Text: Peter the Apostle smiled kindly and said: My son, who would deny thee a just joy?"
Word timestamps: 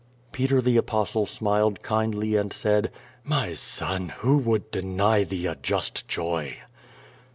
Peter 0.31 0.59
the 0.63 0.77
Apostle 0.77 1.27
smiled 1.27 1.83
kindly 1.83 2.35
and 2.35 2.51
said: 2.51 2.89
My 3.23 3.53
son, 3.53 4.09
who 4.09 4.35
would 4.35 4.71
deny 4.71 5.23
thee 5.23 5.45
a 5.45 5.53
just 5.53 6.07
joy?" 6.07 6.57